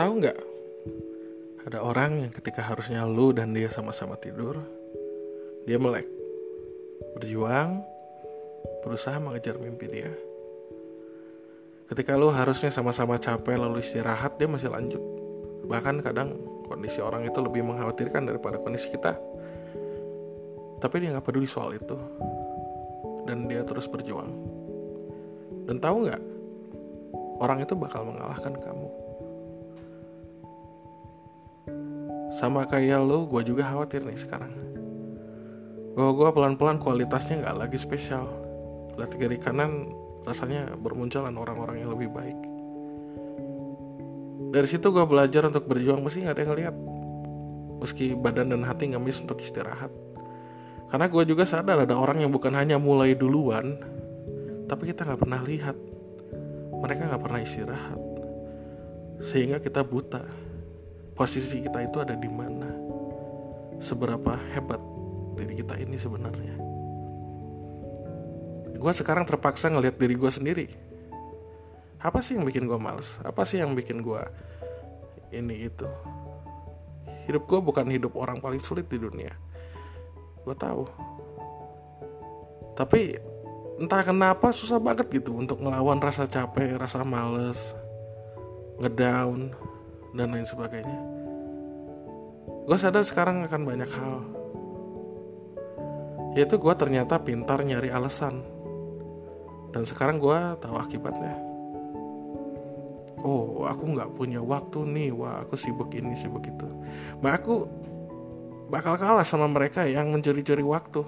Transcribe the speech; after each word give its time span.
Tahu 0.00 0.16
nggak? 0.16 0.38
Ada 1.68 1.84
orang 1.84 2.24
yang 2.24 2.32
ketika 2.32 2.64
harusnya 2.64 3.04
lu 3.04 3.36
dan 3.36 3.52
dia 3.52 3.68
sama-sama 3.68 4.16
tidur, 4.16 4.56
dia 5.68 5.76
melek, 5.76 6.08
berjuang, 7.20 7.84
berusaha 8.80 9.20
mengejar 9.20 9.60
mimpi 9.60 9.92
dia. 9.92 10.08
Ketika 11.84 12.16
lu 12.16 12.32
harusnya 12.32 12.72
sama-sama 12.72 13.20
capek 13.20 13.60
lalu 13.60 13.84
istirahat, 13.84 14.40
dia 14.40 14.48
masih 14.48 14.72
lanjut. 14.72 15.04
Bahkan 15.68 16.00
kadang 16.00 16.32
kondisi 16.64 17.04
orang 17.04 17.28
itu 17.28 17.36
lebih 17.36 17.60
mengkhawatirkan 17.60 18.24
daripada 18.24 18.56
kondisi 18.56 18.88
kita. 18.88 19.20
Tapi 20.80 20.96
dia 20.96 21.12
nggak 21.12 21.28
peduli 21.28 21.44
soal 21.44 21.76
itu, 21.76 22.00
dan 23.28 23.44
dia 23.52 23.68
terus 23.68 23.84
berjuang. 23.84 24.32
Dan 25.68 25.76
tahu 25.76 26.08
nggak? 26.08 26.22
Orang 27.44 27.60
itu 27.60 27.76
bakal 27.76 28.08
mengalahkan 28.08 28.56
kamu. 28.56 29.09
Sama 32.40 32.64
kayak 32.64 33.04
lo, 33.04 33.28
gue 33.28 33.44
juga 33.44 33.68
khawatir 33.68 34.00
nih 34.00 34.16
sekarang. 34.16 34.48
Bahwa 35.92 36.12
gue 36.16 36.28
pelan-pelan 36.32 36.80
kualitasnya 36.80 37.44
nggak 37.44 37.68
lagi 37.68 37.76
spesial. 37.76 38.24
Lihat 38.96 39.12
kiri 39.12 39.36
kanan 39.36 39.92
rasanya 40.24 40.72
bermunculan 40.80 41.36
orang-orang 41.36 41.84
yang 41.84 41.92
lebih 41.92 42.08
baik. 42.08 42.40
Dari 44.56 44.64
situ 44.64 44.88
gue 44.88 45.04
belajar 45.04 45.52
untuk 45.52 45.68
berjuang 45.68 46.00
meski 46.00 46.24
nggak 46.24 46.40
ada 46.40 46.42
yang 46.48 46.56
lihat. 46.56 46.76
Meski 47.76 48.16
badan 48.16 48.56
dan 48.56 48.64
hati 48.64 48.88
nggak 48.88 49.04
mis 49.04 49.20
untuk 49.20 49.36
istirahat. 49.36 49.92
Karena 50.88 51.12
gue 51.12 51.22
juga 51.28 51.44
sadar 51.44 51.84
ada 51.84 51.92
orang 51.92 52.24
yang 52.24 52.32
bukan 52.32 52.56
hanya 52.56 52.80
mulai 52.80 53.12
duluan, 53.12 53.76
tapi 54.64 54.88
kita 54.88 55.04
nggak 55.04 55.20
pernah 55.20 55.44
lihat. 55.44 55.76
Mereka 56.72 57.04
nggak 57.04 57.20
pernah 57.20 57.40
istirahat, 57.44 58.00
sehingga 59.20 59.60
kita 59.60 59.84
buta 59.84 60.24
posisi 61.20 61.60
kita 61.60 61.84
itu 61.84 62.00
ada 62.00 62.16
di 62.16 62.32
mana? 62.32 62.72
Seberapa 63.76 64.40
hebat 64.56 64.80
diri 65.36 65.60
kita 65.60 65.76
ini 65.76 66.00
sebenarnya? 66.00 66.56
Gue 68.80 68.92
sekarang 68.96 69.28
terpaksa 69.28 69.68
ngelihat 69.68 70.00
diri 70.00 70.16
gue 70.16 70.32
sendiri. 70.32 70.66
Apa 72.00 72.24
sih 72.24 72.40
yang 72.40 72.48
bikin 72.48 72.64
gue 72.64 72.80
males? 72.80 73.20
Apa 73.20 73.44
sih 73.44 73.60
yang 73.60 73.76
bikin 73.76 74.00
gue 74.00 74.22
ini 75.36 75.68
itu? 75.68 75.84
Hidup 77.28 77.44
gue 77.44 77.60
bukan 77.60 77.84
hidup 77.92 78.16
orang 78.16 78.40
paling 78.40 78.56
sulit 78.56 78.88
di 78.88 78.96
dunia. 78.96 79.36
Gue 80.48 80.56
tahu. 80.56 80.88
Tapi 82.72 83.20
entah 83.76 84.00
kenapa 84.00 84.56
susah 84.56 84.80
banget 84.80 85.12
gitu 85.12 85.36
untuk 85.36 85.60
ngelawan 85.60 86.00
rasa 86.00 86.24
capek 86.24 86.80
rasa 86.80 87.04
males 87.04 87.76
ngedown 88.80 89.52
dan 90.14 90.34
lain 90.34 90.46
sebagainya. 90.46 91.00
Gue 92.70 92.78
sadar 92.78 93.02
sekarang 93.02 93.42
akan 93.46 93.62
banyak 93.66 93.90
hal. 93.90 94.16
Yaitu 96.38 96.54
gue 96.62 96.74
ternyata 96.78 97.18
pintar 97.18 97.62
nyari 97.66 97.90
alasan. 97.90 98.46
Dan 99.74 99.82
sekarang 99.86 100.22
gue 100.22 100.38
tahu 100.62 100.78
akibatnya. 100.78 101.34
Oh 103.20 103.66
aku 103.66 103.84
nggak 103.90 104.14
punya 104.14 104.38
waktu 104.38 104.86
nih. 104.86 105.10
Wah 105.10 105.42
aku 105.42 105.58
sibuk 105.58 105.90
ini 105.98 106.14
sibuk 106.14 106.46
itu. 106.46 106.68
Bah 107.18 107.38
aku 107.38 107.66
bakal 108.70 108.94
kalah 108.96 109.26
sama 109.26 109.50
mereka 109.50 109.82
yang 109.86 110.14
mencuri-curi 110.14 110.62
waktu. 110.62 111.02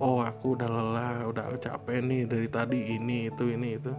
Oh 0.00 0.18
aku 0.24 0.58
udah 0.58 0.68
lelah 0.68 1.16
udah 1.28 1.54
capek 1.54 2.02
nih 2.02 2.26
dari 2.26 2.48
tadi 2.50 2.98
ini 2.98 3.30
itu 3.30 3.46
ini 3.46 3.78
itu. 3.78 3.92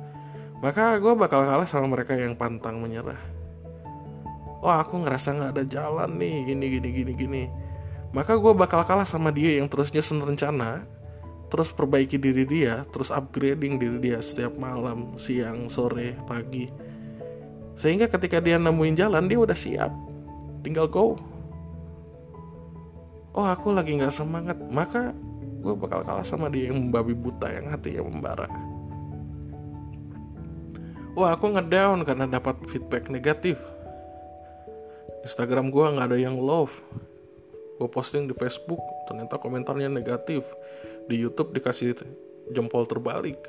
Maka 0.60 1.00
gue 1.00 1.14
bakal 1.16 1.48
kalah 1.48 1.66
sama 1.66 1.90
mereka 1.90 2.14
yang 2.14 2.38
pantang 2.38 2.78
menyerah 2.84 3.41
wah 4.62 4.86
aku 4.86 5.02
ngerasa 5.02 5.34
nggak 5.36 5.52
ada 5.58 5.64
jalan 5.66 6.10
nih 6.22 6.54
gini 6.54 6.66
gini 6.78 6.90
gini 6.94 7.14
gini. 7.18 7.44
Maka 8.14 8.38
gue 8.38 8.54
bakal 8.54 8.86
kalah 8.86 9.08
sama 9.08 9.34
dia 9.34 9.58
yang 9.60 9.68
terus 9.68 9.90
nyusun 9.90 10.22
rencana 10.22 10.86
terus 11.52 11.68
perbaiki 11.76 12.16
diri 12.16 12.48
dia 12.48 12.88
terus 12.96 13.12
upgrading 13.12 13.76
diri 13.76 14.00
dia 14.00 14.24
setiap 14.24 14.56
malam 14.56 15.18
siang 15.18 15.68
sore 15.68 16.16
pagi. 16.30 16.70
Sehingga 17.76 18.08
ketika 18.08 18.38
dia 18.38 18.62
nemuin 18.62 18.96
jalan 18.96 19.26
dia 19.26 19.40
udah 19.42 19.58
siap. 19.58 19.92
Tinggal 20.62 20.86
go. 20.88 21.18
Oh 23.34 23.48
aku 23.48 23.74
lagi 23.74 23.98
nggak 23.98 24.14
semangat. 24.14 24.62
Maka 24.70 25.18
gue 25.62 25.74
bakal 25.74 26.06
kalah 26.06 26.26
sama 26.26 26.54
dia 26.54 26.70
yang 26.70 26.78
membabi 26.78 27.18
buta 27.18 27.50
yang 27.50 27.74
hatinya 27.74 28.06
membara. 28.06 28.46
Wah 31.18 31.36
aku 31.36 31.52
ngedown 31.52 32.08
karena 32.08 32.30
dapat 32.30 32.56
feedback 32.72 33.12
negatif 33.12 33.60
Instagram 35.22 35.70
gue 35.70 35.86
nggak 35.98 36.08
ada 36.12 36.18
yang 36.18 36.36
love. 36.40 36.74
Gue 37.82 37.90
posting 37.90 38.30
di 38.30 38.36
Facebook 38.38 38.82
ternyata 39.10 39.42
komentarnya 39.42 39.90
negatif. 39.90 40.46
Di 41.10 41.18
YouTube 41.18 41.52
dikasih 41.52 41.98
jempol 42.54 42.86
terbalik. 42.86 43.42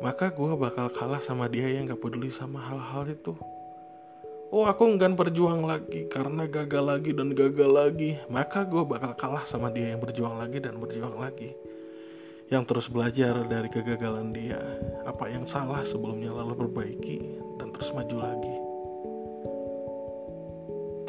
Maka 0.00 0.32
gue 0.32 0.56
bakal 0.56 0.88
kalah 0.88 1.20
sama 1.20 1.44
dia 1.44 1.68
yang 1.68 1.84
gak 1.84 2.00
peduli 2.00 2.32
sama 2.32 2.56
hal-hal 2.64 3.04
itu. 3.04 3.36
Oh 4.50 4.66
aku 4.66 4.82
enggan 4.88 5.14
berjuang 5.14 5.62
lagi 5.62 6.10
karena 6.10 6.48
gagal 6.48 6.82
lagi 6.82 7.12
dan 7.12 7.36
gagal 7.36 7.68
lagi. 7.68 8.16
Maka 8.32 8.64
gue 8.64 8.80
bakal 8.82 9.12
kalah 9.14 9.44
sama 9.44 9.68
dia 9.68 9.92
yang 9.92 10.00
berjuang 10.00 10.40
lagi 10.40 10.58
dan 10.58 10.80
berjuang 10.80 11.20
lagi. 11.20 11.52
Yang 12.50 12.64
terus 12.66 12.86
belajar 12.90 13.46
dari 13.46 13.70
kegagalan 13.70 14.34
dia, 14.34 14.58
apa 15.06 15.30
yang 15.30 15.46
salah 15.46 15.86
sebelumnya 15.86 16.34
lalu 16.34 16.66
perbaiki 16.66 17.38
dan 17.62 17.70
terus 17.70 17.94
maju 17.94 18.16
lagi. 18.26 18.69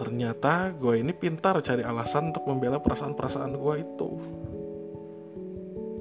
Ternyata 0.02 0.74
gue 0.74 0.98
ini 0.98 1.14
pintar 1.14 1.62
cari 1.62 1.86
alasan 1.86 2.34
untuk 2.34 2.50
membela 2.50 2.82
perasaan-perasaan 2.82 3.54
gue 3.54 3.76
itu. 3.86 4.10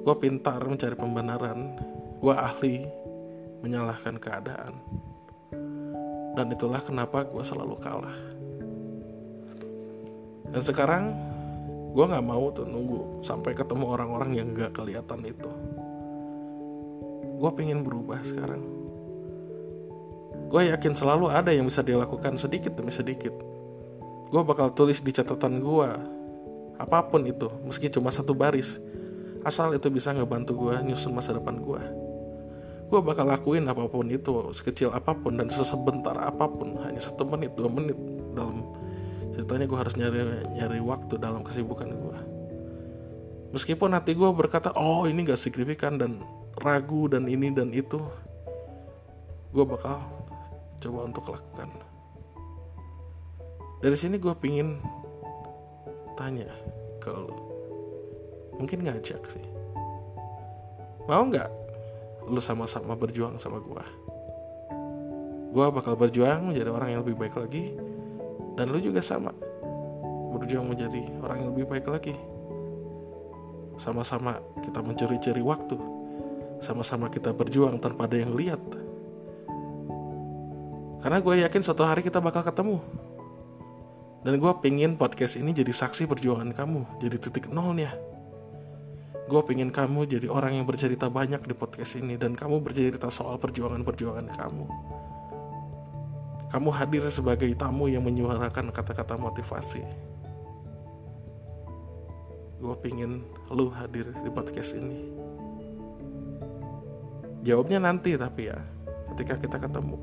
Gue 0.01 0.15
pintar 0.17 0.57
mencari 0.65 0.97
pembenaran, 0.97 1.77
gue 2.17 2.33
ahli 2.33 2.81
menyalahkan 3.61 4.17
keadaan. 4.17 4.73
Dan 6.33 6.49
itulah 6.49 6.81
kenapa 6.81 7.29
gue 7.29 7.45
selalu 7.45 7.77
kalah. 7.77 8.17
Dan 10.49 10.61
sekarang 10.65 11.13
gue 11.93 12.05
nggak 12.07 12.25
mau 12.25 12.49
tuh 12.49 12.65
nunggu 12.65 13.21
sampai 13.21 13.53
ketemu 13.53 13.85
orang-orang 13.85 14.31
yang 14.31 14.47
gak 14.55 14.71
kelihatan 14.79 15.27
itu 15.27 15.51
gue 17.41 17.51
pengen 17.51 17.83
berubah 17.83 18.23
sekarang 18.23 18.63
gue 20.47 20.61
yakin 20.71 20.93
selalu 20.95 21.27
ada 21.27 21.51
yang 21.51 21.67
bisa 21.67 21.83
dilakukan 21.83 22.39
sedikit 22.39 22.71
demi 22.79 22.95
sedikit 22.95 23.50
gue 24.31 24.41
bakal 24.47 24.71
tulis 24.71 25.03
di 25.03 25.11
catatan 25.11 25.59
gue 25.59 25.89
apa 26.79 26.97
pun 27.11 27.27
itu 27.27 27.51
meski 27.67 27.91
cuma 27.91 28.09
satu 28.15 28.31
baris 28.31 28.79
asal 29.43 29.75
itu 29.75 29.91
bisa 29.91 30.15
ngebantu 30.15 30.55
gue 30.55 30.87
nyusun 30.87 31.11
masa 31.11 31.35
depan 31.35 31.59
gue 31.59 31.81
gue 32.87 32.99
bakal 33.03 33.27
lakuin 33.27 33.67
apa 33.67 33.91
pun 33.91 34.07
itu 34.07 34.55
sekecil 34.55 34.95
apa 34.95 35.11
pun 35.11 35.35
dan 35.35 35.51
sesebentar 35.51 36.15
apa 36.15 36.47
pun 36.47 36.79
hanya 36.79 37.03
satu 37.03 37.27
menit 37.27 37.51
dua 37.59 37.67
menit 37.67 37.99
dalam 38.31 38.63
ceritanya 39.35 39.67
gue 39.67 39.77
harus 39.79 39.95
nyari 39.99 40.19
nyari 40.55 40.79
waktu 40.79 41.19
dalam 41.19 41.43
kesibukan 41.43 41.91
gue 41.91 42.17
meskipun 43.51 43.91
hati 43.91 44.15
gue 44.15 44.31
berkata 44.31 44.71
oh 44.79 45.07
ini 45.11 45.27
gak 45.27 45.39
signifikan 45.39 45.99
dan 45.99 46.23
ragu 46.63 47.11
dan 47.11 47.27
ini 47.27 47.51
dan 47.51 47.75
itu 47.75 47.99
gue 49.51 49.65
bakal 49.67 49.99
coba 50.79 50.99
untuk 51.03 51.27
lakukan 51.31 51.90
dari 53.81 53.97
sini 53.97 54.21
gue 54.21 54.33
pingin 54.37 54.77
tanya 56.13 56.47
ke 57.01 57.09
lo 57.09 57.33
mungkin 58.61 58.85
ngajak 58.85 59.21
sih. 59.25 59.45
Mau 61.09 61.25
nggak 61.25 61.49
lu 62.29 62.37
sama-sama 62.37 62.93
berjuang 62.93 63.41
sama 63.41 63.57
gue 63.57 63.83
gue 65.51 65.67
bakal 65.67 65.99
berjuang 65.99 66.47
menjadi 66.47 66.71
orang 66.71 66.89
yang 66.95 67.01
lebih 67.03 67.19
baik 67.19 67.35
lagi 67.35 67.75
dan 68.55 68.71
lu 68.71 68.79
juga 68.79 69.03
sama. 69.03 69.35
Berjuang 70.31 70.71
menjadi 70.71 71.11
orang 71.19 71.43
yang 71.43 71.49
lebih 71.51 71.67
baik 71.67 71.91
lagi. 71.91 72.15
Sama-sama 73.75 74.39
kita 74.63 74.79
mencuri-curi 74.79 75.43
waktu. 75.43 75.75
Sama-sama 76.63 77.11
kita 77.11 77.35
berjuang 77.35 77.83
tanpa 77.83 78.07
ada 78.07 78.15
yang 78.15 78.31
lihat. 78.31 78.63
Karena 81.03 81.17
gue 81.19 81.35
yakin 81.43 81.61
suatu 81.65 81.83
hari 81.83 82.05
kita 82.05 82.23
bakal 82.23 82.47
ketemu 82.47 82.79
dan 84.21 84.37
gue 84.37 84.51
pengen 84.61 84.97
podcast 84.97 85.37
ini 85.37 85.53
jadi 85.53 85.73
saksi 85.73 86.05
perjuangan 86.05 86.53
kamu 86.53 87.01
jadi 87.01 87.17
titik 87.17 87.49
nolnya 87.49 87.93
gue 89.25 89.41
pengen 89.47 89.73
kamu 89.73 90.05
jadi 90.05 90.27
orang 90.29 90.61
yang 90.61 90.65
bercerita 90.67 91.09
banyak 91.09 91.41
di 91.47 91.55
podcast 91.57 91.97
ini 91.97 92.19
dan 92.19 92.37
kamu 92.37 92.61
bercerita 92.61 93.09
soal 93.09 93.41
perjuangan-perjuangan 93.41 94.27
kamu 94.33 94.65
kamu 96.51 96.67
hadir 96.75 97.07
sebagai 97.07 97.47
tamu 97.55 97.87
yang 97.87 98.03
menyuarakan 98.03 98.75
kata-kata 98.75 99.15
motivasi. 99.15 99.79
Gue 102.59 102.75
pingin 102.83 103.23
lu 103.47 103.71
hadir 103.71 104.11
di 104.11 104.27
podcast 104.27 104.75
ini. 104.75 104.99
Jawabnya 107.47 107.79
nanti 107.79 108.19
tapi 108.19 108.51
ya, 108.51 108.59
ketika 109.15 109.39
kita 109.39 109.57
ketemu. 109.63 109.97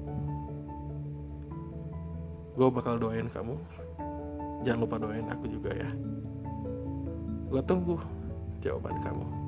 gue 2.58 2.66
bakal 2.74 2.98
doain 2.98 3.30
kamu 3.30 3.54
jangan 4.66 4.80
lupa 4.84 4.96
doain 4.98 5.26
aku 5.30 5.46
juga 5.50 5.70
ya. 5.74 5.90
Gue 7.48 7.62
tunggu 7.64 7.96
jawaban 8.60 8.98
kamu 9.00 9.47